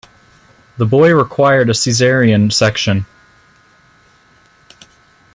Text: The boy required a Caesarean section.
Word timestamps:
The 0.79 0.85
boy 0.87 1.13
required 1.13 1.69
a 1.69 1.73
Caesarean 1.77 2.49
section. 2.49 3.05